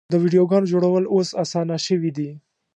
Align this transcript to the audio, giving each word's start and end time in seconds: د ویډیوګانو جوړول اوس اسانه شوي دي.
د 0.11 0.13
ویډیوګانو 0.23 0.69
جوړول 0.73 1.03
اوس 1.13 1.29
اسانه 1.43 1.77
شوي 1.87 2.11
دي. 2.17 2.29